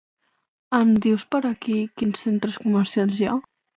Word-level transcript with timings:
Em 0.77 0.93
dius 1.03 1.27
per 1.35 1.41
aquí 1.49 1.77
quins 2.01 2.25
centres 2.27 2.59
comercials 2.65 3.21
hi 3.21 3.29
ha? 3.33 3.37